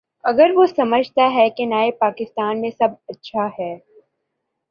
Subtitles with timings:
[0.23, 3.73] اگر وہ سمجھتا ہے کہ نئے پاکستان میں سب اچھا ہے۔